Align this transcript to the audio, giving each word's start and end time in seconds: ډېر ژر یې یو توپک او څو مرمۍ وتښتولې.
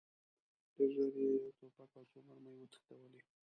ډېر 0.75 0.89
ژر 0.95 1.13
یې 1.21 1.27
یو 1.41 1.51
توپک 1.59 1.89
او 1.99 2.03
څو 2.11 2.19
مرمۍ 2.27 2.53
وتښتولې. 2.57 3.21